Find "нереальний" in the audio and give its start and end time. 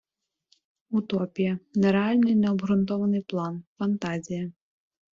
1.75-2.35